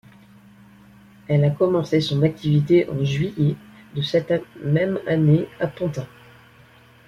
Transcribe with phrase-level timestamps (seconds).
[1.27, 3.55] Elle a commencé son activité en juillet
[3.95, 6.07] de cette même année à Pantin.